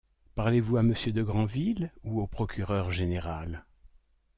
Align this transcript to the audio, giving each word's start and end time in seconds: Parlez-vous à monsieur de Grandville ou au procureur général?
Parlez-vous 0.33 0.77
à 0.77 0.81
monsieur 0.81 1.11
de 1.11 1.21
Grandville 1.21 1.93
ou 2.03 2.21
au 2.23 2.25
procureur 2.25 2.89
général? 2.89 3.67